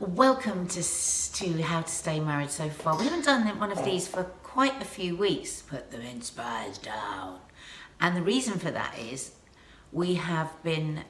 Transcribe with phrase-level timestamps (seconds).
[0.00, 2.98] Welcome to, to How to Stay Married so far.
[2.98, 5.62] We haven't done one of these for quite a few weeks.
[5.62, 7.38] Put the inspires down.
[8.00, 9.36] And the reason for that is
[9.92, 11.04] we have been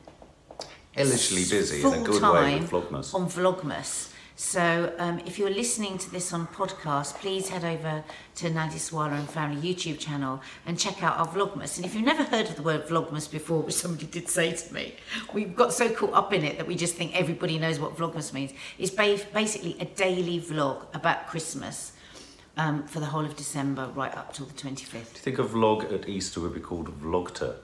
[0.94, 3.14] Hellishly busy in a good way with Vlogmas.
[3.14, 4.12] on Vlogmas.
[4.36, 8.02] So um, if you're listening to this on podcast, please head over
[8.36, 11.76] to Nadia Sawalha and Family YouTube channel and check out our Vlogmas.
[11.76, 14.74] And if you've never heard of the word Vlogmas before, which somebody did say to
[14.74, 14.96] me,
[15.32, 18.32] we've got so caught up in it that we just think everybody knows what Vlogmas
[18.32, 18.52] means.
[18.76, 21.92] It's ba- basically a daily vlog about Christmas
[22.56, 24.90] um, for the whole of December right up till the 25th.
[24.90, 27.54] Do you think a vlog at Easter would be called Vlogter?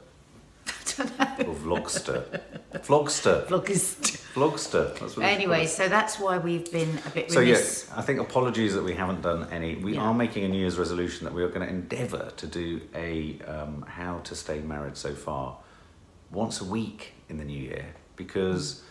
[1.01, 2.41] Or Vlogster?
[2.75, 3.47] Vlogster.
[4.35, 4.99] Vlogster.
[4.99, 7.57] That's what Anyway, so that's why we've been a bit So yeah.
[7.97, 9.77] I think apologies that we haven't done any.
[9.77, 10.03] We Yeah.
[10.03, 13.39] are making a New Year's resolution that we are going to endeavour to do a
[13.47, 15.59] um, how to stay married so far
[16.31, 18.83] once a week in the new year because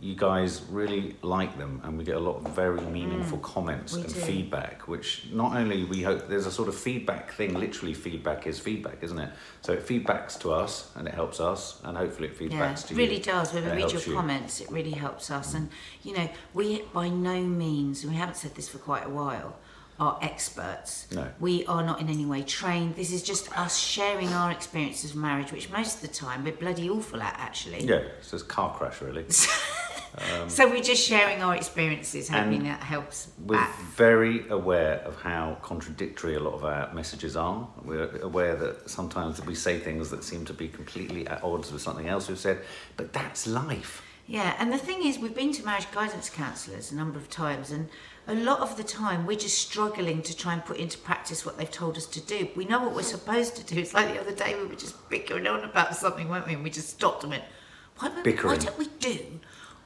[0.00, 3.96] you guys really like them and we get a lot of very meaningful comments Mm.
[3.96, 4.20] we and do.
[4.20, 8.58] feedback which not only we hope there's a sort of feedback thing literally feedback is
[8.58, 9.30] feedback isn't it
[9.62, 12.50] so it feedbacks to us and it helps us and hopefully it feedbacks to you.
[12.50, 13.52] Yeah, feedbacks it to really you does.
[13.54, 14.14] When we read your you.
[14.14, 15.54] comments, it really helps us.
[15.54, 15.70] And
[16.02, 19.56] you know, we by no means, and we haven't said this for quite a while,
[20.00, 21.06] are experts.
[21.12, 21.28] No.
[21.38, 22.96] We are not in any way trained.
[22.96, 26.52] This is just us sharing our experiences of marriage, which most of the time we're
[26.52, 27.84] bloody awful at, actually.
[27.86, 29.24] yeah it's just car crash really
[30.16, 33.28] Um, so we're just sharing our experiences, hoping that helps.
[33.44, 33.78] We're back.
[33.96, 37.68] very aware of how contradictory a lot of our messages are.
[37.82, 41.82] We're aware that sometimes we say things that seem to be completely at odds with
[41.82, 42.60] something else we've said,
[42.96, 44.02] but that's life.
[44.26, 47.70] Yeah, and the thing is, we've been to marriage guidance counsellors a number of times,
[47.70, 47.88] and
[48.26, 51.58] a lot of the time we're just struggling to try and put into practice what
[51.58, 52.48] they've told us to do.
[52.56, 53.80] We know what we're supposed to do.
[53.80, 56.54] It's like the other day we were just bickering on about something, weren't we?
[56.54, 57.44] And we just stopped and went,
[57.98, 59.40] why, why don't we do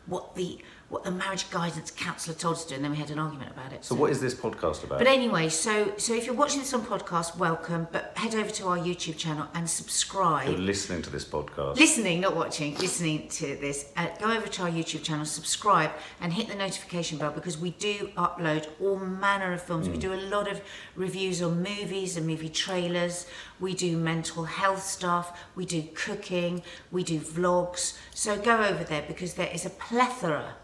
[0.08, 2.74] what the what the marriage guidance counsellor told us to do?
[2.76, 3.84] And then we had an argument about it.
[3.84, 4.98] So, what is this podcast about?
[4.98, 7.88] But anyway, so so if you're watching this on podcast, welcome.
[7.92, 10.48] But head over to our YouTube channel and subscribe.
[10.48, 11.76] You're listening to this podcast.
[11.76, 15.90] listening, not watching, listening to this, uh, go over to our YouTube channel, subscribe,
[16.22, 19.88] and hit the notification bell because we do upload all manner of films.
[19.88, 20.62] We do a lot of
[20.96, 23.26] reviews on movies and movie trailers.
[23.60, 25.38] We do mental health stuff.
[25.54, 26.62] We do cooking.
[26.90, 27.98] We do vlogs.
[28.14, 30.54] So go over there because there is a plethora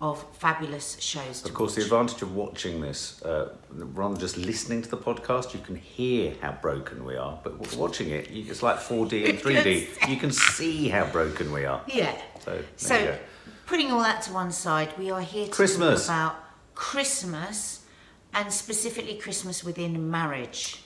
[0.00, 1.44] of fabulous shows.
[1.44, 5.52] Of course, the advantage of watching this, uh, rather than just listening to the podcast,
[5.52, 7.38] you can hear how broken we are.
[7.42, 10.08] But watching it, you, it's like 4D and 3D.
[10.08, 11.82] You can see how broken we are.
[11.86, 12.16] Yeah.
[12.44, 13.18] So, So,
[13.66, 16.06] putting all that to one side, we are here to Christmas.
[16.06, 16.36] talk about
[16.74, 17.84] Christmas
[18.32, 20.82] and specifically Christmas within marriage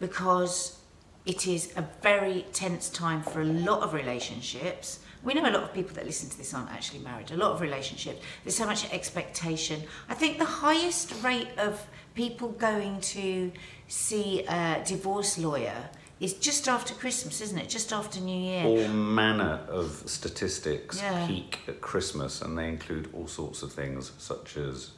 [0.00, 0.78] because
[1.26, 5.00] it is a very tense time for a lot of relationships.
[5.24, 7.52] We know a lot of people that listen to this aren't actually married, a lot
[7.52, 8.22] of relationships.
[8.44, 9.82] There's so much expectation.
[10.08, 13.50] I think the highest rate of people going to
[13.88, 15.88] see a divorce lawyer
[16.20, 17.68] is just after Christmas, isn't it?
[17.68, 18.64] Just after New Year.
[18.64, 21.26] all manner of statistics Yeah.
[21.26, 24.90] peak at Christmas, and they include all sorts of things such as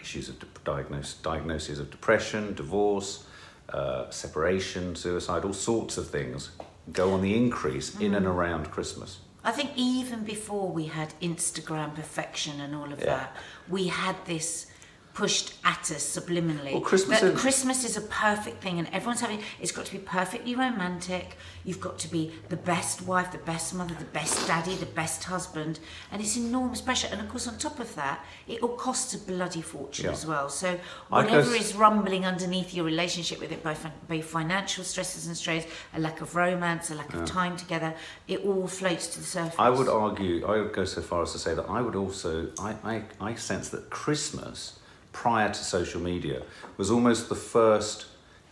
[0.00, 3.24] issues of diagnose, diagnoses of depression, divorce,
[3.68, 6.50] uh, separation, suicide, all sorts of things
[6.92, 8.16] go on the increase in Mm.
[8.18, 9.18] and around Christmas.
[9.44, 13.06] I think even before we had Instagram perfection and all of Yeah.
[13.06, 13.36] that,
[13.68, 14.66] we had this
[15.14, 16.72] pushed at us subliminally.
[16.72, 19.40] Well, Christmas that is- Christmas is a perfect thing, and everyone's having.
[19.60, 21.36] It's got to be perfectly romantic.
[21.64, 25.24] You've got to be the best wife, the best mother, the best daddy, the best
[25.24, 25.80] husband,
[26.10, 27.08] and it's enormous pressure.
[27.12, 30.12] And of course, on top of that, it all costs a bloody fortune Yeah.
[30.12, 30.48] as well.
[30.48, 30.78] So
[31.08, 36.00] whatever is rumbling underneath your relationship with it, fin- by financial stresses and strains, a
[36.00, 37.94] lack of romance, a lack of time together,
[38.28, 39.54] it all floats to the surface.
[39.58, 42.48] I would argue, I would go so far as to say that I would also,
[42.58, 44.78] I, I, I sense that Christmas,
[45.12, 46.42] prior to social media,
[46.76, 48.06] was almost the first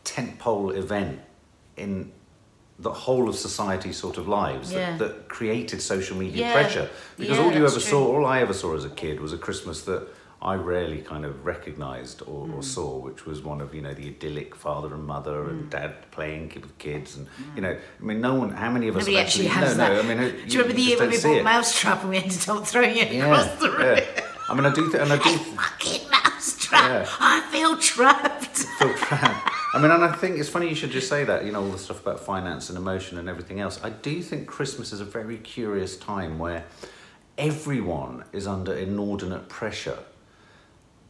[0.05, 1.21] tentpole event
[1.77, 2.13] in
[2.79, 4.97] the whole of society's sort of lives Yeah.
[4.97, 6.53] that, that created social media Yeah.
[6.53, 6.89] pressure.
[7.19, 7.81] Because Yeah, all you ever true.
[7.81, 10.09] saw, all I ever saw as a kid was a Christmas that
[10.43, 12.55] I rarely kind of recognised or, Mm.
[12.57, 15.71] or saw, which was one of, you know, the idyllic father and mother and Mm.
[15.71, 17.17] dad playing with kids.
[17.17, 19.77] And, you know, I mean, no one, how many of us Nobody have actually has
[19.77, 19.93] no, that.
[19.93, 22.49] no, I mean, Do you remember the year when we bought Mousetrap and we ended
[22.49, 23.99] up throwing it across the room?
[24.49, 26.09] I mean, I do, th- and I do Fucking
[26.73, 27.07] Mousetrap!
[27.07, 27.17] Yeah.
[27.21, 28.67] I feel trapped!
[28.67, 29.53] I feel proud.
[29.73, 31.45] I mean, and I think it's funny you should just say that.
[31.45, 33.81] You know, all the stuff about finance and emotion and everything else.
[33.83, 36.65] I do think Christmas is a very curious time where
[37.39, 39.99] everyone is under inordinate pressure,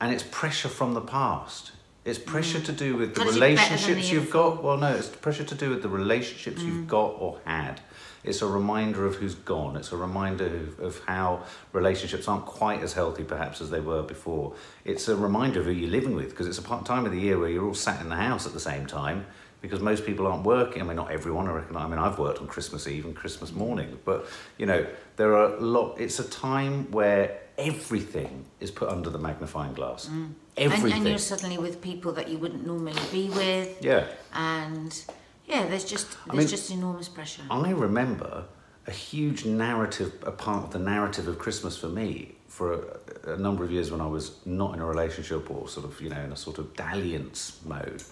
[0.00, 1.72] and it's pressure from the past.
[2.04, 2.66] It's pressure mm.
[2.66, 4.62] to do with the Gotta do better than relationships you've got.
[4.62, 6.88] Well, no, it's pressure to do with the relationships you've mm.
[6.88, 7.80] got or had.
[8.22, 9.76] It's a reminder of who's gone.
[9.76, 14.02] It's a reminder of, of how relationships aren't quite as healthy, perhaps, as they were
[14.02, 14.54] before.
[14.84, 17.20] It's a reminder of who you're living with because it's a part time of the
[17.20, 19.26] year where you're all sat in the house at the same time
[19.62, 20.82] because most people aren't working.
[20.82, 21.46] I mean, not everyone.
[21.46, 21.76] I reckon.
[21.76, 24.26] I mean, I've worked on Christmas Eve and Christmas morning, but
[24.58, 24.86] you know,
[25.16, 25.98] there are a lot.
[26.00, 30.06] It's a time where everything is put under the magnifying glass.
[30.06, 30.32] Mm.
[30.56, 30.92] And, Everything.
[30.92, 33.82] and you're suddenly with people that you wouldn't normally be with.
[33.82, 34.06] yeah.
[34.34, 34.92] And
[35.50, 37.42] yeah, there's just there's mean- just enormous pressure.
[37.50, 38.44] I remember
[38.86, 42.72] a huge narrative, a part of the narrative of Christmas for me for
[43.24, 46.00] a, a number of years when I was not in a relationship or sort of,
[46.00, 48.02] you know, in a sort of dalliance mode.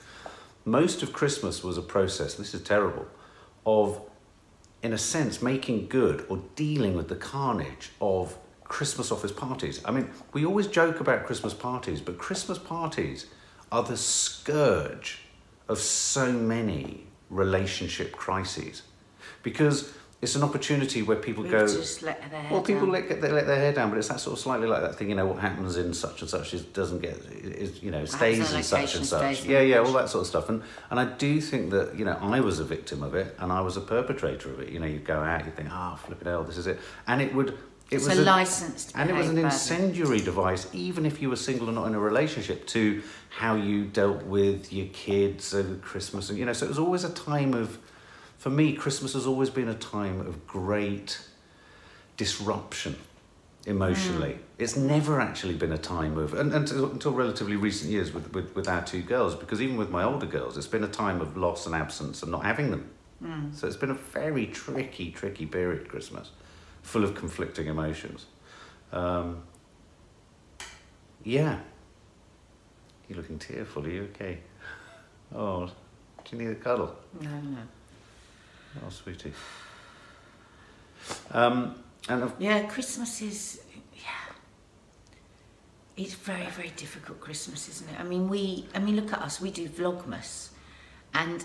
[0.64, 3.06] Most of Christmas was a process, this is terrible,
[3.66, 4.00] of,
[4.82, 9.80] in a sense, making good or dealing with the carnage of Christmas office parties.
[9.84, 13.26] I mean, we always joke about Christmas parties, but Christmas parties
[13.72, 15.22] are the scourge
[15.68, 18.82] of so many relationship crises
[19.42, 21.66] because it's an opportunity where people People go.
[21.68, 23.08] just let their hair Well, people down.
[23.08, 25.10] let, they let their hair down, but it's that sort of slightly like that thing,
[25.10, 28.52] you know, what happens in such and such is doesn't get, is, you know, stays
[28.52, 29.44] in such and such.
[29.44, 30.48] Yeah, yeah, all that sort of stuff.
[30.48, 33.52] And and I do think that, you know, I was a victim of it and
[33.52, 34.70] I was a perpetrator of it.
[34.70, 36.80] You know, you go out, you think, ah, oh, flip it hell, this is it.
[37.06, 37.56] And it would, it
[37.96, 41.36] It's was a license to and it was an incendiary device, even if you were
[41.36, 46.30] single or not in a relationship, to how you dealt with your kids over Christmas.
[46.30, 47.78] And, you know, so it was always a time of,
[48.36, 51.20] for me, Christmas has always been a time of great
[52.16, 52.96] disruption
[53.66, 54.32] emotionally.
[54.32, 54.38] Mm.
[54.58, 58.32] It's never actually been a time of, and, and until, until relatively recent years with,
[58.32, 61.20] with, with our two girls, because even with my older girls, it's been a time
[61.20, 62.90] of loss and absence and not having them.
[63.22, 63.54] Mm.
[63.54, 66.30] So it's been a very tricky, tricky period, Christmas,
[66.82, 68.26] full of conflicting emotions.
[68.92, 69.42] Um,
[71.24, 71.60] yeah.
[73.08, 74.38] You're looking tearful, are you okay?
[75.34, 76.94] Oh, do you need a cuddle?
[77.20, 77.58] No, no.
[78.86, 79.32] Oh, sweetie.
[81.30, 81.74] Um,
[82.08, 83.60] and of, Yeah, Christmas is
[83.94, 84.34] yeah.
[85.96, 87.98] It's very very difficult Christmas, isn't it?
[87.98, 89.40] I mean, we I mean look at us.
[89.40, 90.50] We do Vlogmas,
[91.14, 91.44] and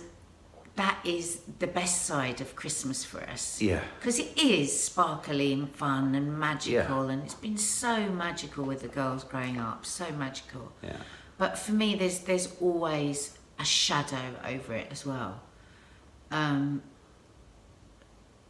[0.75, 3.61] that is the best side of Christmas for us.
[3.61, 8.81] yeah, Because it is sparkly and fun and magical, and it's been so magical with
[8.81, 10.71] the girls growing up, so magical.
[10.81, 10.97] yeah.
[11.37, 15.41] But for me, there's there's always a shadow over it as well.
[16.31, 16.81] Um,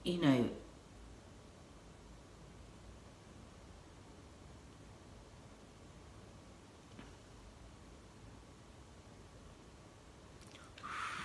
[0.03, 0.50] you know,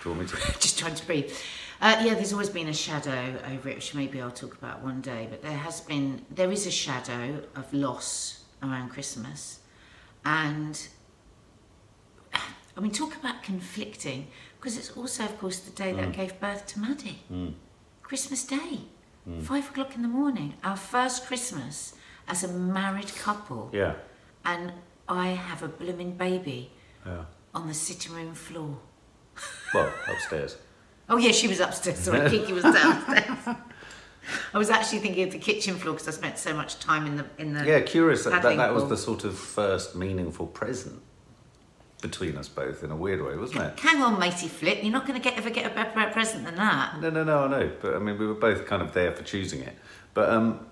[0.01, 0.59] Do you want me to?
[0.59, 1.31] just trying to breathe.
[1.81, 5.01] Uh, yeah, there's always been a shadow over it, which maybe I'll talk about one
[5.01, 5.27] day.
[5.29, 9.59] But there has been, there is a shadow of loss around Christmas,
[10.23, 10.87] and
[12.79, 14.27] I mean, talk about conflicting
[14.57, 17.19] because it's also, of course, the day that gave birth to Maddie.
[17.29, 17.53] Mm.
[18.01, 18.83] Christmas Day,
[19.41, 21.95] five o'clock in the morning, our first Christmas
[22.29, 23.95] as a married couple, Yeah,
[24.45, 24.71] and
[25.09, 26.71] I have a blooming baby
[27.05, 27.25] yeah.
[27.53, 28.77] on the sitting room floor.
[29.73, 30.55] Well, upstairs.
[31.09, 31.99] Oh yeah, she was upstairs.
[31.99, 33.57] Sorry, Kiki was downstairs.
[34.53, 37.17] I was actually thinking of the kitchen floor because I spent so much time in
[37.17, 37.65] the in the.
[37.65, 41.01] Yeah, curious that, that that was the sort of first meaningful present
[42.01, 43.79] between us both in a weird way, wasn't it?
[43.79, 44.79] Hang on, matey Flip.
[44.81, 46.99] You're not going to get ever get a better present than that.
[47.01, 49.23] No, no, no, I know, but I mean, we were both kind of there for
[49.23, 49.77] choosing it.
[50.13, 50.65] But um,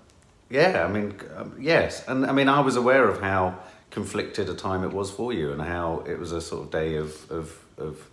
[0.50, 3.58] yeah, I mean, um, yes, and I mean, I was aware of how
[3.90, 6.96] conflicted a time it was for you, and how it was a sort of day
[6.96, 8.08] of of of.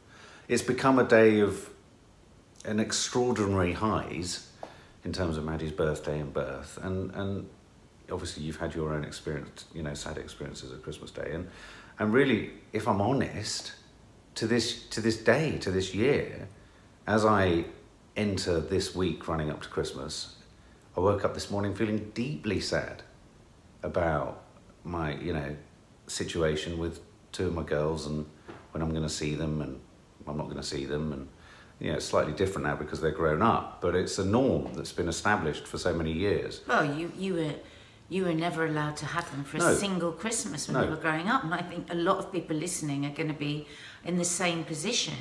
[0.48, 1.70] It's become a day of
[2.66, 4.52] an extraordinary highs
[5.04, 7.50] in terms of Maddie's birthday and birth, and and
[8.12, 11.48] obviously you've had your own experience, you know, sad experiences at Christmas Day, and
[12.00, 13.74] and really, if I'm honest,
[14.36, 16.48] to this to this day, to this year,
[17.08, 17.66] as I
[18.16, 20.36] enter this week running up to Christmas,
[20.96, 23.04] I woke up this morning feeling deeply sad
[23.84, 24.44] about
[24.84, 25.56] my, you know,
[26.08, 27.00] situation with
[27.32, 28.26] two of my girls and
[28.72, 29.80] when I'm going to see them and
[30.28, 31.28] I'm not going to see them and
[31.80, 34.94] you know, it's slightly different now because they're grown up, but it's a norm that's
[34.94, 36.62] been established for so many years.
[36.68, 37.54] Well, you you were
[38.10, 39.68] you were never allowed to have them for No.
[39.70, 40.84] a single Christmas when No.
[40.84, 43.34] you were growing up, and I think a lot of people listening are going to
[43.34, 43.68] be
[44.04, 45.16] in the same position.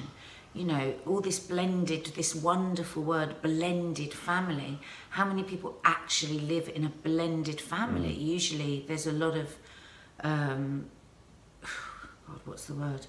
[0.52, 4.78] You know, all this blended, this wonderful word, blended family.
[5.10, 8.14] How many people actually live in a blended family?
[8.14, 8.26] Mm.
[8.26, 9.56] Usually, there's a lot of,
[10.22, 10.86] um,
[11.62, 13.06] God, what's the word?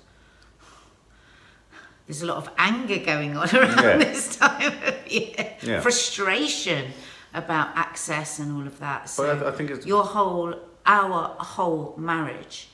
[2.07, 3.97] There's a lot of anger going on around Yeah.
[3.97, 5.57] this time of year.
[5.61, 5.81] Yeah.
[5.81, 6.93] Frustration
[7.35, 9.09] about access and all of that.
[9.09, 12.69] So I, I think it's your whole, our whole marriage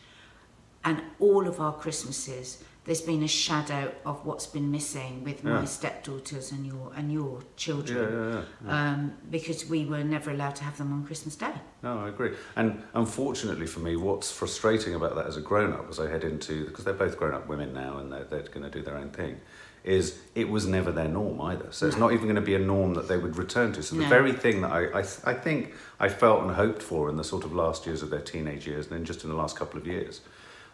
[0.83, 5.59] and all of our Christmases there's been a shadow of what's been missing with my
[5.59, 5.65] Yeah.
[5.65, 8.91] stepdaughters and your and your children yeah, yeah.
[8.93, 11.53] um, because we were never allowed to have them on Christmas Day.
[11.83, 12.33] No, I agree.
[12.55, 16.23] And unfortunately for me, what's frustrating about that as a grown up, as I head
[16.23, 18.97] into, because they're both grown up women now and they're, they're going to do their
[18.97, 19.39] own thing,
[19.83, 21.67] is it was never their norm either.
[21.71, 23.83] So it's not even going to be a norm that they would return to.
[23.83, 27.15] So the very thing that I, I, I think I felt and hoped for in
[27.15, 29.55] the sort of last years of their teenage years and then just in the last
[29.55, 30.21] couple of years,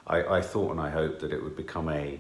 [0.08, 2.20] I, I thought and I hoped that it would become a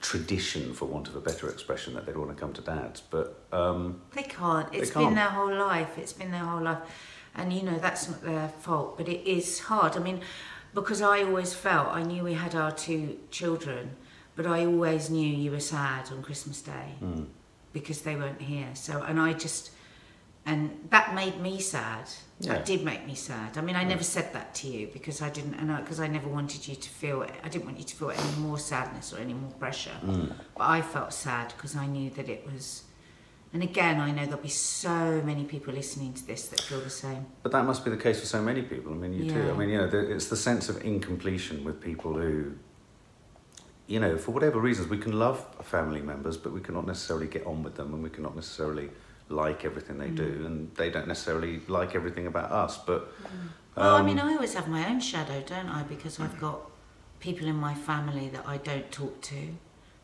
[0.00, 3.00] tradition, for want of a better expression, that they'd want to come to dad's.
[3.00, 4.70] But um, They can't.
[4.70, 5.06] They It's can't.
[5.06, 5.96] been their whole life.
[5.96, 6.78] It's been their whole life.
[7.34, 9.96] And you know, that's not their fault, but it is hard.
[9.96, 10.20] I mean,
[10.74, 13.96] because I always felt, I knew we had our two children,
[14.36, 17.26] but I always knew you were sad on Christmas Day mm,
[17.72, 18.68] because they weren't here.
[18.74, 19.70] So, and I just,
[20.46, 22.08] and that made me sad.
[22.40, 22.54] Yeah.
[22.54, 23.56] That did make me sad.
[23.56, 26.28] I mean, I never said that to you because I didn't, and because I, never
[26.28, 27.26] wanted you to feel.
[27.42, 29.96] I didn't want you to feel any more sadness or any more pressure.
[30.04, 30.32] mm.
[30.56, 32.84] But I felt sad because I knew that it was.
[33.54, 36.90] And again, I know there'll be so many people listening to this that feel the
[36.90, 37.24] same.
[37.44, 38.92] But that must be the case for so many people.
[38.92, 39.38] I mean, you too.
[39.38, 39.52] Yeah.
[39.52, 42.54] I mean, you know, it's the sense of incompletion with people who,
[43.86, 47.46] you know, for whatever reasons, we can love family members, but we cannot necessarily get
[47.46, 48.90] on with them, and we cannot necessarily
[49.28, 52.76] like everything they do, and they don't necessarily like everything about us.
[52.78, 53.10] But
[53.76, 55.82] well, I um, mean, I always have my own shadow, don't I?
[55.82, 56.60] Because I've got
[57.20, 59.48] people in my family that I don't talk to.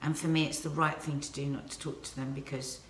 [0.02, 2.80] And for me, it's the right thing to do not to talk to them because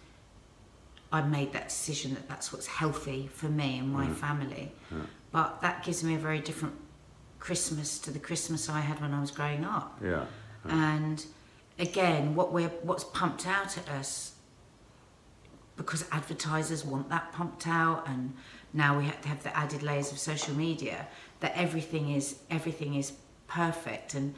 [1.13, 4.15] I made that decision that that's what's healthy for me and my Mm.
[4.15, 4.73] family.
[4.93, 4.99] Yeah.
[5.33, 6.77] But that gives me a very different
[7.41, 9.99] Christmas to the Christmas I had when I was growing up.
[10.03, 10.27] yeah,
[10.65, 11.25] And
[11.79, 14.35] again, what we're what's pumped out at us
[15.81, 18.35] because advertisers want that pumped out, and
[18.75, 21.07] now we have to have the added layers of social media
[21.41, 23.13] that everything is everything is
[23.49, 24.15] perfect.
[24.15, 24.35] And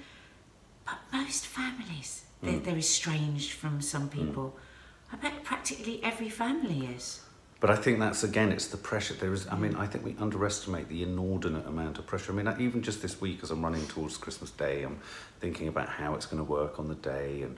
[0.86, 2.64] but most families they're, Mm.
[2.64, 4.56] they're estranged from some people.
[5.12, 7.20] I bet practically every family is.
[7.60, 9.14] But I think that's again, it's the pressure.
[9.14, 12.32] There is, I mean, I think we underestimate the inordinate amount of pressure.
[12.32, 14.98] I mean, even just this week, as I'm running towards Christmas Day, I'm
[15.38, 17.56] thinking about how it's going to work on the day and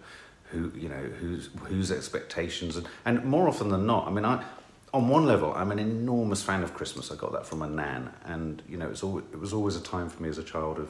[0.55, 4.45] who, you know, whose whose expectations, and, and more often than not, I mean, I.
[4.93, 7.11] On one level, I'm an enormous fan of Christmas.
[7.11, 9.81] I got that from my nan, and you know, it's always, it was always a
[9.81, 10.89] time for me as a child of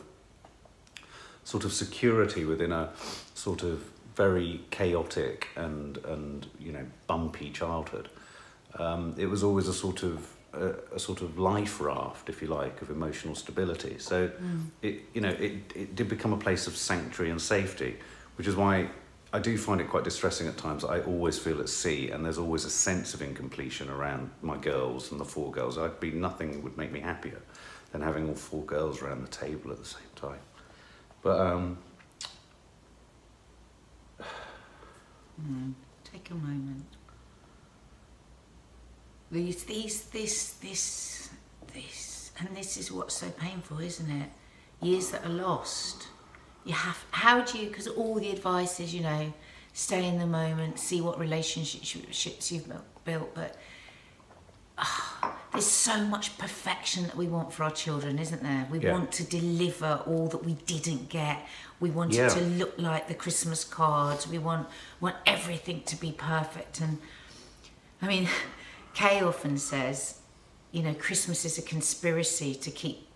[1.44, 2.90] sort of security within a
[3.35, 3.83] sort of
[4.14, 8.09] very chaotic and and you know bumpy childhood.
[8.78, 12.49] Um, it was always a sort of a, a sort of life raft, if you
[12.49, 13.97] like, of emotional stability.
[13.99, 14.30] So
[14.83, 17.97] it you know it it did become a place of sanctuary and safety,
[18.37, 18.88] which is why.
[19.35, 20.85] I do find it quite distressing at times.
[20.85, 25.11] I always feel at sea, and there's always a sense of incompletion around my girls
[25.11, 25.76] and the four girls.
[25.76, 27.43] I'd be nothing would make me happier
[27.91, 30.38] than having all four girls around the table at the same time.
[31.23, 31.79] But um,
[35.43, 35.75] Mm,
[36.05, 36.87] take a moment.
[39.31, 41.31] These, these, this, this,
[41.73, 44.31] this, and this is what's so painful, isn't it?
[44.81, 46.07] Years that are lost.
[46.64, 47.04] You have.
[47.11, 47.68] How do you?
[47.68, 49.33] Because all the advice is, you know,
[49.73, 52.68] stay in the moment, see what relationships you've
[53.04, 53.56] built- but.
[54.76, 58.66] ah, there's so much perfection that we want for our children, isn't there?
[58.73, 58.90] We Yeah.
[58.92, 61.47] want to deliver all that we didn't get.
[61.78, 62.26] We want Yeah.
[62.26, 64.26] it to look like the Christmas cards.
[64.26, 64.66] We want
[65.00, 66.80] want everything to be perfect.
[66.80, 66.99] And
[68.02, 68.28] I mean,
[68.94, 70.18] Kay often says,
[70.73, 73.06] you know, Christmas is a conspiracy to keep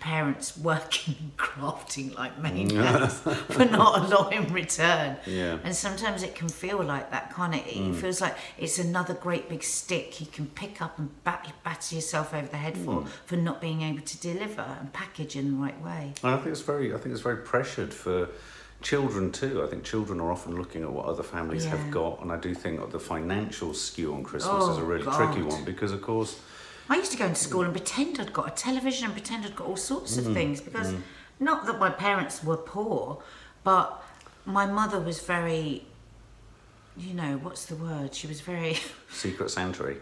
[0.00, 3.36] parents working and crafting like maniacs mm.
[3.52, 5.16] for not a lot in return.
[5.26, 5.58] Yeah.
[5.62, 7.66] And sometimes it can feel like that, can't it?
[7.66, 7.94] It mm.
[7.94, 12.34] feels like it's another great big stick you can pick up and bat, batter yourself
[12.34, 13.08] over the head for mm.
[13.26, 16.14] for not being able to deliver and package in the right way.
[16.22, 18.28] And I think it's very, I think it's very pressured for
[18.82, 19.62] children too.
[19.62, 21.76] I think children are often looking at what other families Yeah.
[21.76, 25.04] have got, and I do think the financial skew on Christmas is a Oh, really
[25.04, 26.40] tricky one because, of course,
[26.90, 29.54] I used to go into school and pretend I'd got a television and pretend I'd
[29.54, 30.34] got all sorts of mm-hmm.
[30.34, 31.44] things because mm-hmm.
[31.44, 33.22] not that my parents were poor,
[33.62, 34.02] but
[34.44, 35.86] my mother was very,
[36.96, 38.12] you know, what's the word?
[38.12, 38.76] She was very,
[39.08, 39.94] secret Santa.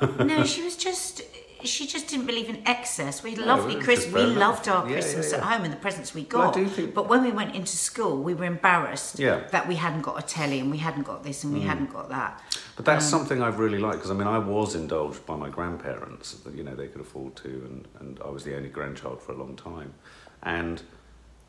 [0.00, 1.22] no, she was just,
[1.64, 3.22] she just didn't believe in excess.
[3.22, 4.14] We had No, lovely Christmas.
[4.14, 5.38] We loved our Yeah, yeah, Christmas yeah.
[5.38, 6.54] at home and the presents we Well, got.
[6.54, 9.40] do think- But when we went into school, we were embarrassed Yeah.
[9.50, 11.44] that we hadn't got a telly and we hadn't got this Mm.
[11.44, 12.42] and we hadn't got that.
[12.76, 15.48] But that's Um, something I've really liked because I mean I was indulged by my
[15.50, 19.32] grandparents you know they could afford to, and, and I was the only grandchild for
[19.32, 19.94] a long time,
[20.42, 20.82] and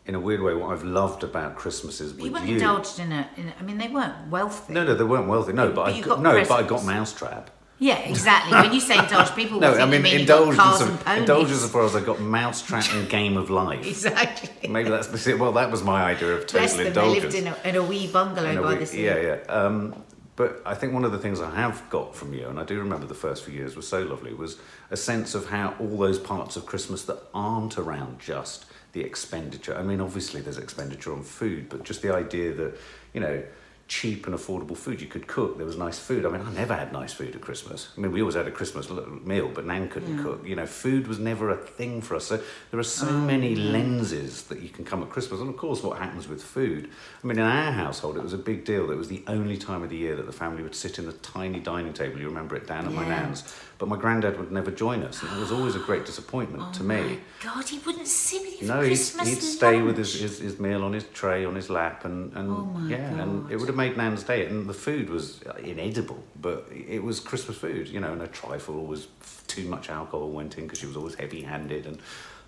[0.08, 2.56] in a weird way, what I've loved about Christmas is with You weren't you.
[2.56, 3.27] indulged in it.
[3.38, 4.74] In, I mean, they weren't wealthy.
[4.74, 5.53] No, no, they weren't wealthy.
[5.53, 6.84] No, But but, I got no, but I got.
[6.84, 7.51] Mousetrap.
[7.81, 8.53] Yeah, exactly.
[8.59, 10.81] When you say indulge, people No, I mean you mean you've got indulge.
[10.81, 11.19] as- and.
[11.21, 13.83] Indulge as far as I got mousetrap and game of life.
[13.88, 14.69] Exactly.
[14.69, 15.51] Maybe that's the well.
[15.53, 17.33] That was my idea of Bless total them, they indulgence.
[17.33, 19.03] lived in a, in a wee bungalow a by way- the sea.
[19.05, 19.38] Yeah, yeah.
[19.50, 19.95] Um,
[20.35, 22.77] but I think one of the things I have got from you, and I do
[22.77, 24.59] remember the first few years were so lovely, was
[24.91, 29.75] a sense of how all those parts of Christmas that aren't around just the expenditure.
[29.75, 32.77] I mean, obviously there's expenditure on food, but just the idea that,
[33.13, 33.43] you know,
[33.91, 35.57] cheap and affordable food you could cook.
[35.57, 36.25] There was nice food.
[36.25, 37.89] I mean, I never had nice food at Christmas.
[37.98, 40.48] I mean, we always had a Christmas meal, but Nan couldn't cook.
[40.48, 42.27] You know, food was never a thing for us.
[42.27, 45.41] So there are so oh, many lenses that you can come at Christmas.
[45.41, 46.89] And of course, what happens with food?
[47.21, 48.91] I mean, in our household, it was a big deal.
[48.91, 51.12] It was the only time of the year that the family would sit in the
[51.12, 52.17] tiny dining table.
[52.17, 53.53] You remember it down at my nan's.
[53.81, 56.83] But my granddad would never join us, and it was always a great disappointment to
[56.83, 57.19] me.
[57.43, 60.83] God, he wouldn't sit with you No, he'd, he'd stay with his, his, his meal
[60.83, 63.97] on his tray, on his lap, and, and Oh yeah, and it would have made
[63.97, 64.45] Nan's day.
[64.45, 68.13] And the food was inedible, but it was Christmas food, you know.
[68.13, 69.07] And a trifle was
[69.47, 71.97] too much alcohol went in because she was always heavy-handed, and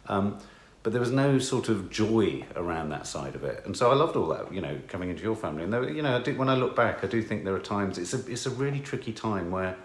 [0.06, 0.38] um,
[0.84, 3.66] but there was no sort of joy around that side of it.
[3.66, 5.64] And so I loved all that, you know, coming into your family.
[5.64, 7.60] And there, you know, I do, when I look back, I do think there are
[7.60, 9.76] times it's a it's a really tricky time where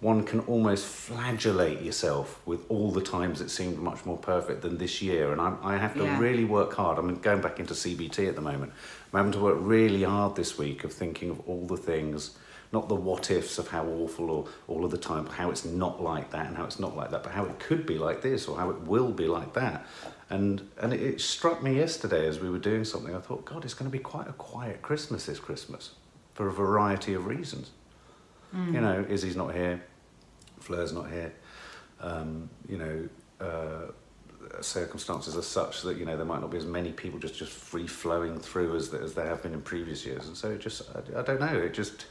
[0.00, 4.78] one can almost flagellate yourself with all the times it seemed much more perfect than
[4.78, 5.32] this year.
[5.32, 6.20] And I, I have to Yeah.
[6.20, 6.98] really work hard.
[6.98, 8.72] I'm going back into CBT at the moment.
[9.12, 12.36] I'm having to work really hard this week of thinking of all the things,
[12.72, 15.64] not the what ifs of how awful or all of the time, but how it's
[15.64, 18.22] not like that and how it's not like that, but how it could be like
[18.22, 19.84] this or how it will be like that.
[20.30, 23.16] And and it, it struck me yesterday as we were doing something.
[23.16, 25.94] I thought, God, it's going to be quite a quiet Christmas this Christmas
[26.34, 27.70] for a variety of reasons.
[28.54, 29.82] You know, Izzy's not here,
[30.60, 31.32] Fleur's not here.
[32.00, 33.08] Um, you know,
[33.40, 33.92] uh,
[34.62, 37.52] circumstances are such that you know there might not be as many people just just
[37.52, 40.82] free flowing through as as there have been in previous years, and so it just
[40.94, 41.56] I, I don't know.
[41.58, 42.06] It just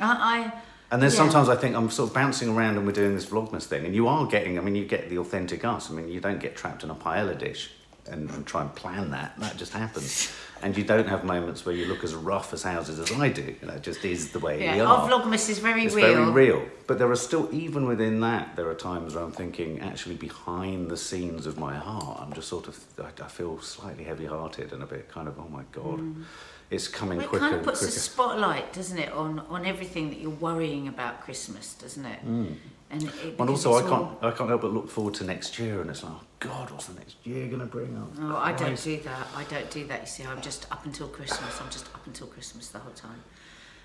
[0.00, 0.52] I, I
[0.90, 1.16] and then Yeah.
[1.16, 3.94] sometimes I think I'm sort of bouncing around and we're doing this vlogmas thing, and
[3.94, 4.58] you are getting.
[4.58, 5.90] I mean, you get the authentic us.
[5.90, 7.70] I mean, you don't get trapped in a paella dish
[8.06, 9.38] and, and try and plan that.
[9.38, 10.30] That just happens.
[10.64, 13.54] And you don't have moments where you look as rough as houses as I do.
[13.60, 14.86] You know, it just is the way we are.
[14.86, 16.14] our Vlogmas is very it's real.
[16.14, 16.66] very real.
[16.86, 20.90] But there are still, even within that, there are times where I'm thinking, actually, behind
[20.90, 24.82] the scenes of my heart, I'm just sort of, I, I feel slightly heavy-hearted and
[24.82, 26.22] a bit kind of, oh my god, hmm.
[26.70, 29.66] it's coming Well, it quicker It kind of puts a spotlight, doesn't it, on, on
[29.66, 32.20] everything that you're worrying about Christmas, doesn't it?
[32.20, 32.52] Hmm.
[32.94, 35.58] And, it, And also, I can't, all- I can't help but look forward to next
[35.58, 38.08] year, and it's like, oh God, what's the next year going to bring up?
[38.20, 39.26] Oh, I don't do that.
[39.34, 40.02] I don't do that.
[40.02, 41.60] You see, I'm just up until Christmas.
[41.60, 43.20] I'm just up until Christmas the whole time.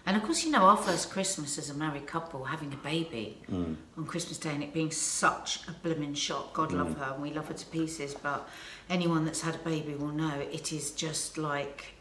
[0.05, 3.41] And of course, you know, our first Christmas as a married couple, having a baby
[3.51, 3.75] Mm.
[3.97, 6.53] on Christmas Day, and it being such a blooming shock.
[6.53, 6.99] God love Mm.
[6.99, 8.13] her, and we love her to pieces.
[8.13, 8.47] But
[8.89, 11.93] anyone that's had a baby will know it is just like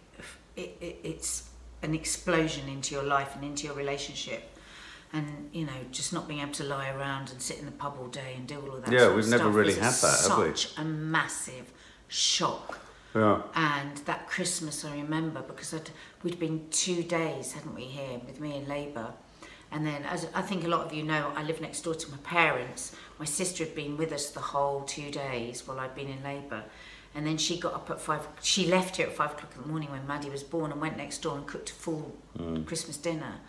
[0.56, 1.48] it, it, it's
[1.82, 4.42] an explosion into your life and into your relationship.
[5.12, 7.96] And you know, just not being able to lie around and sit in the pub
[7.98, 8.92] all day and do all of that.
[8.92, 10.48] Yeah, we've never stuff really had that, have we?
[10.54, 11.72] Such a massive
[12.08, 12.78] shock.
[13.14, 13.42] Yeah.
[13.54, 15.90] And that Christmas, I remember because I'd,
[16.22, 19.12] we'd been two days, hadn't we, here with me in labour.
[19.70, 22.10] And then, as I think a lot of you know, I live next door to
[22.10, 22.94] my parents.
[23.18, 26.64] My sister had been with us the whole two days while I'd been in labour.
[27.14, 29.68] And then she got up at five, she left here at five o'clock in the
[29.68, 32.64] morning when Maddie was born and went next door and cooked a full mm.
[32.66, 33.40] Christmas dinner.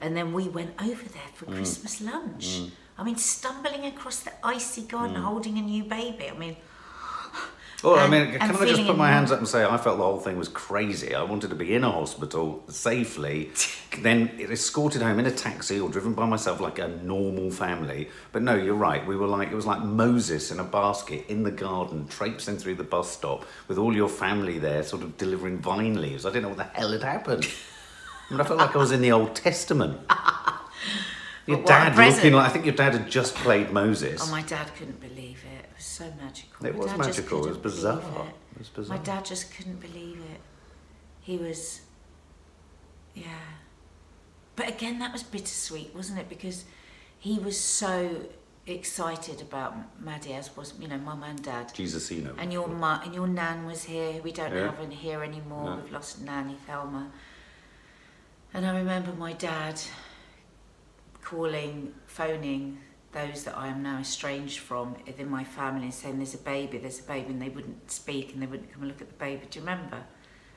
[0.00, 1.54] And then we went over there for mm.
[1.54, 2.60] Christmas lunch.
[2.60, 2.70] Mm.
[2.98, 5.22] I mean, stumbling across the icy garden mm.
[5.22, 6.30] holding a new baby.
[6.30, 6.56] I mean,
[7.84, 10.02] Well, I mean, can I just put my hands up and say I felt the
[10.02, 11.14] whole thing was crazy.
[11.14, 13.50] I wanted to be in a hospital safely,
[13.98, 18.08] then escorted home in a taxi or driven by myself like a normal family.
[18.32, 19.06] But no, you're right.
[19.06, 22.76] We were like it was like Moses in a basket in the garden, traipsing through
[22.76, 26.24] the bus stop with all your family there, sort of delivering vine leaves.
[26.24, 27.46] I didn't know what the hell had happened.
[28.30, 30.00] I felt like I was in the Old Testament.
[31.46, 32.16] Your But what a dad present.
[32.24, 34.20] looking like I think your dad had just played Moses.
[34.24, 35.64] Oh, my dad couldn't believe it.
[35.64, 36.66] It was so magical.
[36.66, 37.38] It My was dad just magical.
[37.38, 38.00] It was couldn't bizarre.
[38.52, 38.96] It was bizarre.
[38.98, 40.40] My dad just couldn't believe it.
[41.20, 41.82] He was,
[43.14, 43.24] yeah.
[44.56, 46.28] But again, that was bittersweet, wasn't it?
[46.28, 46.64] Because
[47.20, 48.22] he was so
[48.66, 51.72] excited about Maddie, as was you know mum and dad.
[51.72, 52.34] Jesus, you know.
[52.38, 54.14] And your ma- and your nan was here.
[54.14, 54.64] who We don't Yeah.
[54.66, 55.70] have her here anymore.
[55.70, 55.76] No.
[55.76, 57.12] We've lost Nanny Thelma.
[58.56, 59.78] And I remember my dad
[61.22, 62.78] calling, phoning
[63.12, 66.78] those that I am now estranged from within my family and saying, There's a baby,
[66.78, 69.14] there's a baby, and they wouldn't speak and they wouldn't come and look at the
[69.14, 69.42] baby.
[69.50, 69.98] Do you remember?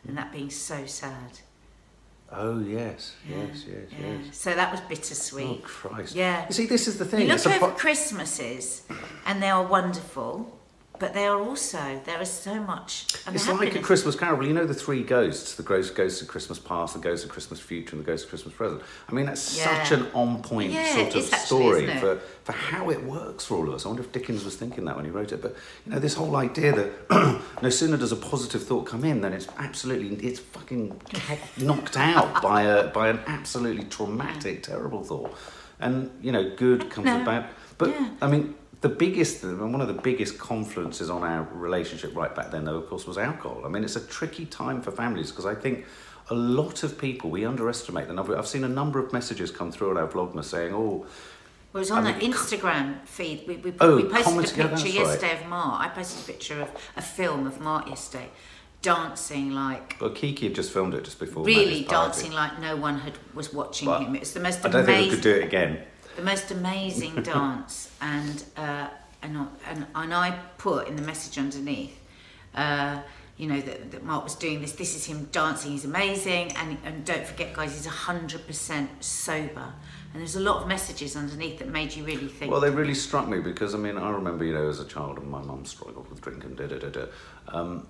[0.07, 1.41] And that being so sad.
[2.31, 4.07] Oh yes, Yeah, yes, yes, yeah.
[4.23, 4.38] yes.
[4.38, 5.59] So that was bittersweet.
[5.62, 5.67] Oh.
[5.67, 6.15] Christ!
[6.15, 6.45] Yeah.
[6.47, 7.23] You see, this is the thing.
[7.23, 8.83] You look it's over Christmases
[9.25, 10.57] and they are wonderful,
[10.99, 13.05] but they are also there is so much.
[13.27, 14.45] It's like a Christmas carol.
[14.45, 17.59] You know the three ghosts: the ghost, ghost of Christmas past, the ghost of Christmas
[17.59, 18.81] future, and the ghost of Christmas present.
[19.07, 19.83] I mean, that's Yeah.
[19.83, 23.67] such an on-point Yeah, sort of actually, story for for how it works for all
[23.67, 23.85] of us.
[23.85, 25.41] I wonder if Dickens was thinking that when he wrote it.
[25.41, 29.21] But you know, this whole idea that no sooner does a positive thought come in,
[29.21, 30.99] than it's absolutely it's fucking
[31.57, 35.33] knocked out by a by an absolutely traumatic, terrible thought.
[35.79, 37.21] And you know, good comes No.
[37.21, 37.45] about.
[37.77, 38.09] But Yeah.
[38.21, 42.49] I mean, the biggest, and one of the biggest confluences on our relationship right back
[42.51, 43.63] then, though, of course, was alcohol.
[43.65, 45.85] I mean, it's a tricky time for families because I think
[46.29, 48.37] a lot of people we underestimate the number.
[48.37, 51.05] I've seen a number of messages come through on our Vlogmas saying, "Oh,
[51.73, 53.45] Well, it was on I mean, Instagram feed.
[53.47, 54.93] We, we, Oh, we posted a picture yeah, that's right.
[54.93, 55.81] yesterday of Mark.
[55.81, 58.29] I posted a picture of a film of Mark yesterday,
[58.81, 62.99] dancing like well, Kiki had just filmed it just before." really dancing like no one
[62.99, 64.15] had was watching But him.
[64.15, 65.79] It was the most I don't think we amazing, could do it again.
[66.19, 68.88] The most amazing dance, and uh,
[69.21, 71.97] and I- and and I put in the message underneath.
[72.53, 73.01] Uh,
[73.38, 74.73] you know that, that Mark was doing this.
[74.73, 75.71] This is him dancing.
[75.71, 79.73] He's amazing, and and don't forget, guys, he's hundred percent sober.
[80.12, 82.51] And there's a lot of messages underneath that made you really think.
[82.51, 85.19] Well, they really struck me because I mean, I remember, you know, as a child,
[85.19, 87.05] and my mum struggled with drink and da da da da.
[87.47, 87.88] Um,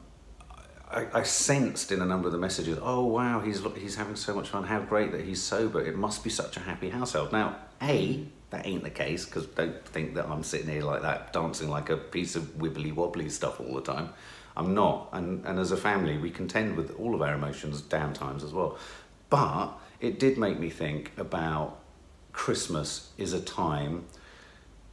[0.92, 4.36] I, I sensed in a number of the messages, oh wow, he's he's having so
[4.36, 4.64] much fun.
[4.66, 5.82] How great that he's sober.
[5.82, 7.32] It must be such a happy household.
[7.32, 11.34] Now, a that ain't the case because don't think that I'm sitting here like that,
[11.34, 14.10] dancing like a piece of wibbly wobbly stuff all the time.
[14.58, 18.14] I'm not, and and as a family, we contend with all of our emotions down
[18.14, 18.78] times as well.
[19.30, 21.80] But it did make me think about
[22.34, 24.06] Christmas is a time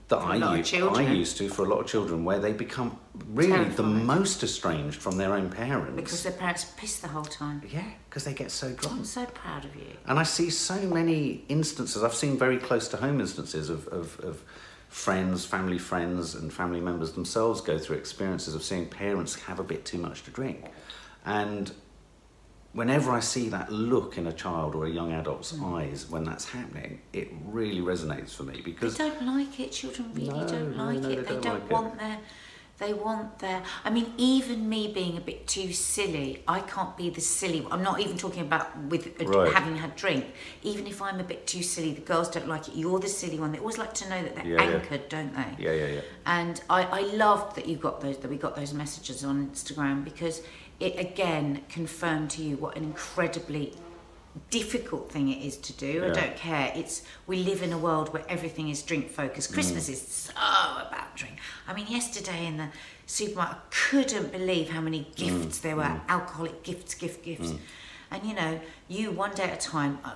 [0.09, 1.16] that I, I, lot of u- I children.
[1.16, 2.99] used to for a lot of children where they become
[3.33, 5.96] really the most estranged from their own parents.
[5.96, 7.62] because their parents piss the whole time.
[7.70, 8.98] yeah, because they get so drunk.
[8.98, 9.87] I'm so proud of you.
[10.07, 14.18] And I see so many instances, I've seen very close to home instances of, of,
[14.20, 14.42] of
[14.88, 19.64] friends, family friends, and family members themselves go through experiences of seeing parents have a
[19.64, 20.64] bit too much to drink.
[21.24, 21.72] And
[22.72, 25.74] whenever I see that look in a child or a young adult's Mm.
[25.76, 29.72] eyes when that's happening, it really resonates for me because They don't like it.
[29.72, 31.16] Children really No, don't like no, it.
[31.16, 31.70] they They don't don't, like it.
[31.72, 32.18] want their.
[32.78, 33.62] They want their.
[33.84, 37.66] I mean, even me being a bit too silly, I can't be the silly.
[37.70, 39.52] I'm not even talking about with uh, Right.
[39.54, 40.26] having had drink.
[40.62, 42.74] Even if I'm a bit too silly, the girls don't like it.
[42.74, 43.52] You're the silly one.
[43.52, 44.76] They always like to know that they're Yeah, yeah.
[44.76, 45.64] anchored, don't they?
[45.64, 46.00] yeah, yeah, yeah.
[46.26, 50.04] And I, I loved that you got those that we got those messages on Instagram
[50.04, 50.42] because
[50.78, 53.72] it again confirmed to you what an incredibly
[54.51, 56.05] difficult thing it is to do.
[56.05, 56.72] I don't care.
[56.75, 59.53] It's we live in a world where everything is drink focused.
[59.53, 59.92] Christmas mm.
[59.92, 61.38] is so about drink.
[61.66, 62.68] I mean, yesterday in the
[63.07, 65.16] supermarket, I couldn't believe how many mm.
[65.16, 66.09] gifts there were mm.
[66.09, 67.55] alcoholic gifts, gift, gifts.
[68.11, 70.12] And you know, you one day at a time, uh,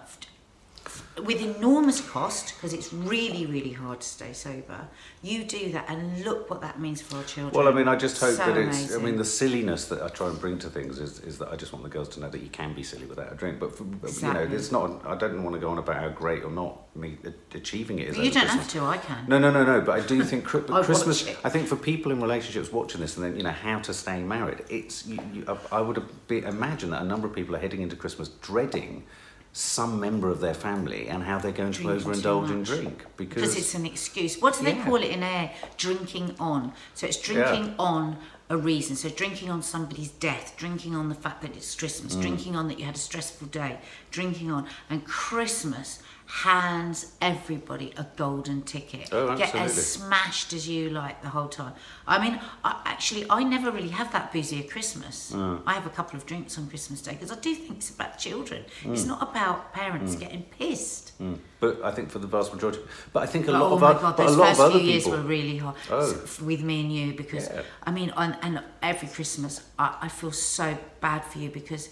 [1.24, 4.80] with enormous cost because it's really really hard to stay sober
[5.22, 7.96] you do that and look what that means for our children Well, I mean, I
[7.96, 8.94] just hope So that it's.
[8.94, 11.56] I mean, the silliness that I try and bring to things is, is that I
[11.56, 13.58] just want the girls to know that you can be silly without a drink.
[13.60, 14.56] But, for, but, you know, Exactly.
[14.56, 15.04] it's not.
[15.06, 17.18] I don't want to go on about how great or not me
[17.54, 18.16] achieving it is.
[18.16, 18.52] You don't Christmas.
[18.54, 19.80] have to I can No, no, no, no.
[19.82, 21.28] But I do think Chri- I watch Christmas.
[21.44, 24.22] I think for people in relationships watching this, and then you know how to stay
[24.22, 24.64] married.
[24.70, 25.06] It's.
[25.06, 27.94] You, you, I- I would be, imagine that a number of people are heading into
[27.96, 29.04] Christmas dreading
[29.52, 32.68] some member of their family and how they're going to Drinking overindulge in much.
[32.68, 34.84] drink because, because it's an excuse what do they Yeah.
[34.84, 38.16] call it in air drinking on so it's drinking on
[38.48, 42.20] a reason so drinking on somebody's death drinking on the fact that it's christmas Mm.
[42.22, 43.78] drinking on that you had a stressful day
[44.12, 45.98] drinking on and christmas
[46.30, 51.72] hands everybody a golden ticket Oh, get as smashed as you like the whole time
[52.06, 55.62] i mean I, actually i never really have that busy at christmas Mm.
[55.66, 58.18] i have a couple of drinks on christmas day because i do think it's about
[58.18, 58.92] children Mm.
[58.92, 61.12] it's not about parents getting pissed
[61.60, 62.80] But I think for the vast majority,
[63.12, 64.60] but I think a But, lot oh of my god, but a those lot first
[64.60, 65.18] of other few years people.
[65.18, 66.14] were really hard Oh.
[66.50, 67.62] with me and you because Yeah.
[67.88, 68.54] I mean, on, and
[68.90, 70.66] every Christmas I, I feel so
[71.06, 71.84] bad for you because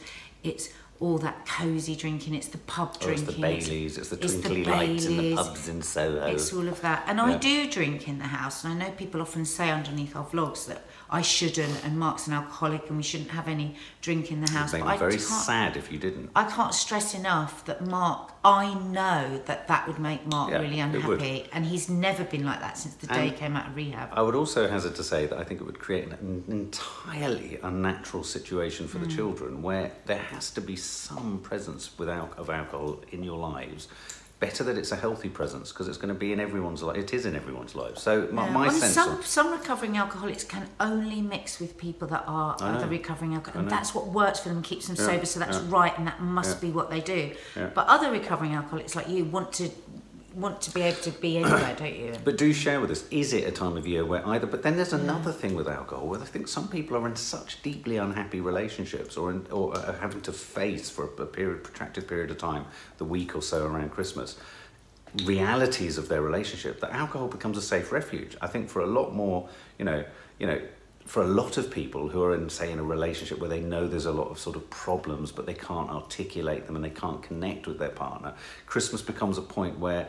[0.51, 0.65] it's
[1.01, 4.35] all that cosy drinking, it's the pub Oh, it's drinking, the Baileys, it's the it's
[4.35, 6.27] the twinkly lights in the pubs in Soho.
[6.27, 7.05] it's all of that.
[7.07, 10.25] And I do drink in the house, and I know people often say underneath our
[10.27, 14.41] vlogs that I shouldn't, and Mark's an alcoholic, and we shouldn't have any drink in
[14.45, 14.75] the house.
[14.75, 16.31] It'd make very sad if you didn't.
[16.37, 20.81] I can't stress enough that Mark, I know that that would make Mark Yeah, really
[20.81, 24.11] unhappy, and he's never been like that since the day he came out of rehab.
[24.13, 28.25] I would also hazard to say that I think it would create an entirely unnatural
[28.25, 29.05] situation for Hmm.
[29.05, 33.39] the children where there has to be some presence with al- of alcohol in your
[33.39, 33.89] lives.
[34.41, 36.97] Better that it's a healthy presence because it's going to be in everyone's life.
[36.97, 37.99] It is in everyone's life.
[37.99, 38.53] So my, Yeah.
[38.53, 42.87] my sense some of some recovering alcoholics can only mix with people that are other
[42.87, 45.27] recovering alcoholics, and that's what works for them, keeps them Yeah, sober.
[45.27, 45.65] So that's yeah.
[45.69, 47.33] right, and that must be what they do.
[47.57, 49.71] But other recovering alcoholics like you want to
[50.41, 52.15] want to be able to be anywhere, don't you?
[52.25, 54.77] But do share with us, is it a time of year where either, but then
[54.77, 58.41] there's another thing with alcohol where I think some people are in such deeply unhappy
[58.41, 62.67] relationships or, in, or are having to face for a period, protracted period of time,
[62.99, 64.39] the week or so around Christmas,
[65.25, 68.37] realities of their relationship that alcohol becomes a safe refuge.
[68.41, 69.49] I think for a lot more,
[69.79, 70.05] you know,
[70.39, 70.61] you know,
[71.09, 73.89] for a lot of people who are in, say, in a relationship where they know
[73.89, 77.23] there's a lot of sort of problems, but they can't articulate them and they can't
[77.23, 78.35] connect with their partner,
[78.67, 80.07] Christmas becomes a point where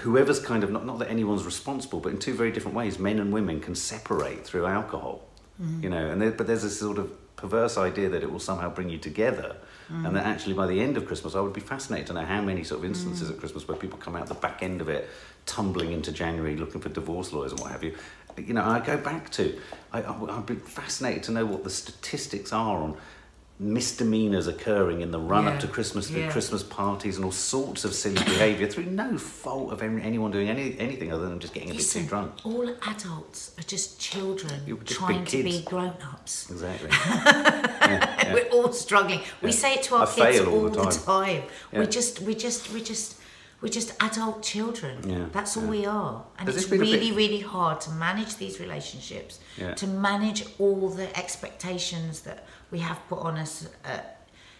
[0.00, 3.18] whoever's kind of not, not that anyone's responsible, but in two very different ways, men
[3.18, 5.22] and women can separate through alcohol.
[5.60, 5.82] Mm.
[5.82, 8.68] You know, and there, but there's this sort of perverse idea that it will somehow
[8.68, 9.56] bring you together.
[9.90, 10.06] Mm.
[10.06, 12.42] And that actually by the end of Christmas, I would be fascinated to know how
[12.42, 13.32] many sort of instances mm.
[13.32, 15.08] at Christmas where people come out the back end of it,
[15.46, 17.94] tumbling into January, looking for divorce lawyers and what have you.
[18.36, 19.58] You know, I go back to,
[19.92, 22.96] I, I, I'd be fascinated to know what the statistics are on
[23.60, 25.50] misdemeanors occurring in the run yeah.
[25.50, 26.30] up to Christmas through yeah.
[26.30, 30.48] Christmas parties and all sorts of silly behaviour through no fault of any, anyone doing
[30.48, 32.32] any, anything other than just getting Listen, a bit too drunk.
[32.44, 34.52] All adults are just children
[34.84, 36.48] just trying to be grown ups.
[36.50, 36.90] Exactly.
[36.92, 39.20] yeah, We're all struggling.
[39.42, 40.90] We say it to our I kids all, all, the time.
[40.90, 41.42] The time.
[41.72, 43.16] We just, we just, we just.
[43.60, 45.08] We're just adult children.
[45.08, 46.24] Yeah, That's all we are.
[46.38, 49.40] And Has it's really, really hard to manage these relationships,
[49.76, 53.98] to manage all the expectations that we have put on us uh,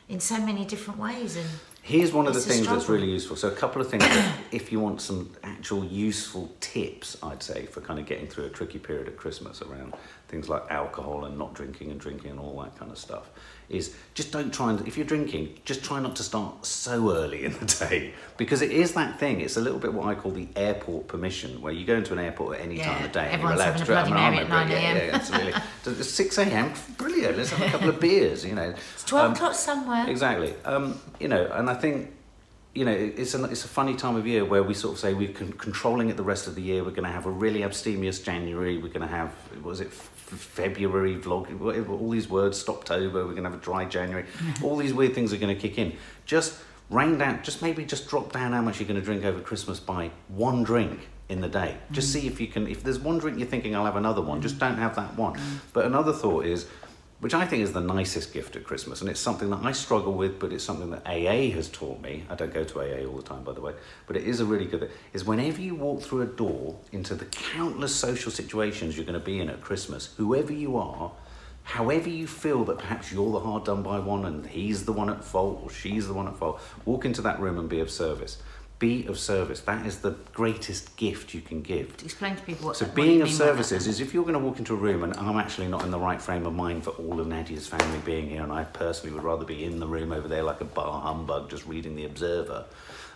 [0.09, 1.37] in so many different ways.
[1.37, 1.49] And
[1.83, 3.37] here's one of the things that's really useful.
[3.37, 7.67] So a couple of things that if you want some actual useful tips, I'd say
[7.67, 9.95] for kind of getting through a tricky period at Christmas around
[10.27, 13.31] things like alcohol and not drinking and drinking and all that kind of stuff
[13.68, 17.44] is just don't try and if you're drinking just try not to start so early
[17.44, 18.14] in the day.
[18.37, 21.61] Because it is that thing it's a little bit what i call the airport permission
[21.61, 23.76] where you go into an airport at any yeah, time of day and you're allowed
[23.76, 24.00] to drink.
[24.00, 26.02] I mean, at 9 yeah, yeah, absolutely.
[26.02, 28.74] 6 a.m brilliant let's have a couple of beers you know.
[28.94, 30.09] It's 12 um, o'clock somewhere.
[30.09, 30.54] Exactly.
[30.64, 32.12] Um, you know and i think
[32.79, 35.12] you know, it's a, it's a funny time of year where we sort of say
[35.12, 36.85] we're con- controlling it the rest of the year.
[36.85, 38.79] We're going to have a really abstemious January.
[38.79, 43.51] We're going to have, was it February vlog, all these words, Stoptober, we're going to
[43.51, 44.27] have a dry January.
[44.62, 45.97] all these weird things are going to kick in.
[46.25, 49.41] Just rain down, just maybe just drop down how much you're going to drink over
[49.41, 51.77] Christmas by one drink in the day.
[51.91, 52.21] Just mm.
[52.21, 54.61] see if you can, if there's one drink you're thinking I'll have another one, just
[54.61, 55.35] don't have that one.
[55.35, 55.59] Mm.
[55.73, 56.67] But another thought is,
[57.20, 59.00] which I think is the nicest gift at Christmas.
[59.00, 62.24] And it's something that I struggle with, but it's something that AA has taught me.
[62.31, 63.74] I don't go to AA all the time, by the way,
[64.07, 64.90] but it is a really good thing.
[65.12, 69.24] Is whenever you walk through a door into the countless social situations you're going to
[69.24, 71.11] be in at Christmas, whoever you are,
[71.64, 75.11] however you feel that perhaps you're the hard done by one and he's the one
[75.11, 77.90] at fault or she's the one at fault, walk into that room and be of
[77.90, 78.38] service
[78.79, 79.61] be of service.
[79.62, 81.97] That is the greatest gift you can give.
[81.97, 82.77] To explain to people what.
[82.77, 85.17] So being of service is, is if you're going to walk into a room and
[85.17, 88.29] I'm actually not in the right frame of mind for all of Nadia's family being
[88.29, 91.01] here, and I personally would rather be in the room over there like a bar
[91.01, 92.64] humbug, just reading the Observer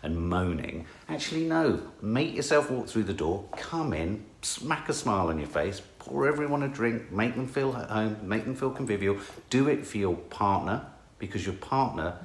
[0.03, 0.87] and moaning.
[1.09, 1.81] Actually, no.
[2.01, 6.27] Make yourself walk through the door, come in, smack a smile on your face, pour
[6.27, 9.18] everyone a drink, make them feel at home, make them feel convivial.
[9.51, 10.87] Do it for your partner
[11.18, 12.16] because your partner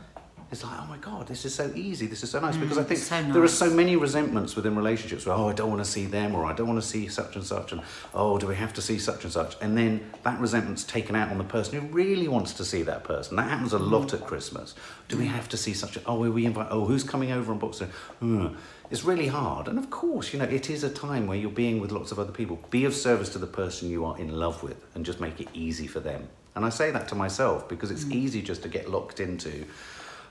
[0.49, 2.55] it's like, oh my God, this is so easy, this is so nice.
[2.55, 3.33] Mm, because I think so nice.
[3.33, 6.36] there are so many resentments within relationships where, oh, I don't want to see them,
[6.36, 7.81] or I don't want to see such and such, and
[8.13, 9.57] oh, do we have to see such and such?
[9.62, 13.03] And then that resentment's taken out on the person who really wants to see that
[13.03, 13.36] person.
[13.36, 14.73] That happens a lot at Christmas.
[15.10, 17.60] Do we have to see such a, oh, we invite, oh, who's coming over on
[17.60, 17.89] Boxing?
[18.19, 18.47] Hmm.
[18.89, 19.67] It's really hard.
[19.67, 22.19] And of course, you know, it is a time where you're being with lots of
[22.19, 22.57] other people.
[22.69, 25.49] Be of service to the person you are in love with and just make it
[25.53, 26.29] easy for them.
[26.55, 28.13] And I say that to myself because it's mm.
[28.13, 29.65] easy just to get locked into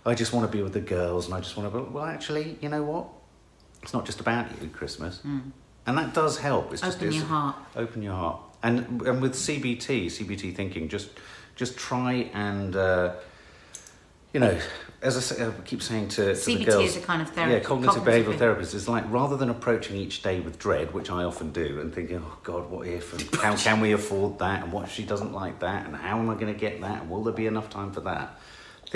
[0.07, 2.05] I just want to be with the girls and I just want to be, well,
[2.05, 3.09] actually, you know what?
[3.83, 5.21] It's not just about you, Christmas.
[5.27, 5.51] Mm.
[5.87, 6.73] And that does help.
[6.73, 7.57] It's open just, your heart.
[7.75, 8.41] Open your heart.
[8.63, 11.11] And, and with CBT, CBT thinking, just,
[11.57, 13.15] just try and, uh,
[14.33, 14.59] you know,
[15.03, 17.31] as I, say, I keep saying to, to CBT the girls, is a kind of
[17.31, 17.55] therapy.
[17.55, 21.11] Yeah, cognitive, cognitive behavioural therapist is like rather than approaching each day with dread, which
[21.11, 24.65] I often do, and thinking, oh God, what if, and how can we afford that,
[24.65, 27.03] and what if she doesn't like that, and how am I going to get that,
[27.03, 28.39] and will there be enough time for that?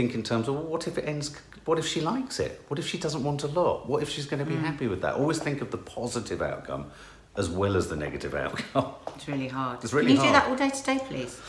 [0.01, 1.37] Think in terms of well, what if it ends
[1.67, 4.27] what if she likes it what if she doesn't want a lot what if she's
[4.27, 4.65] going to be mm.
[4.65, 6.91] happy with that always think of the positive outcome
[7.37, 10.45] as well as the negative outcome it's really hard it's really can you hard.
[10.45, 11.41] do that all day today please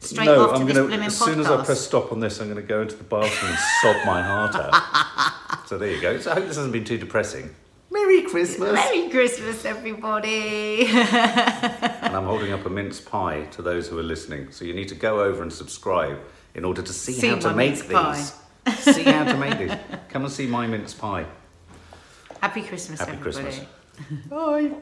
[0.00, 1.04] Straight no, I'm going to.
[1.04, 3.50] As soon as I press stop on this, I'm going to go into the bathroom
[3.50, 5.66] and sob my heart out.
[5.66, 6.20] so there you go.
[6.20, 7.52] So I hope this hasn't been too depressing.
[7.90, 8.74] Merry Christmas!
[8.74, 10.86] Merry Christmas, everybody!
[10.86, 14.52] and I'm holding up a mince pie to those who are listening.
[14.52, 16.20] So you need to go over and subscribe
[16.58, 18.34] in order to see, see how to make these.
[18.74, 19.72] see how to make these.
[20.08, 21.24] Come and see my mince pie.
[22.42, 23.44] Happy Christmas, Happy everybody.
[23.44, 24.26] Christmas.
[24.28, 24.72] Bye.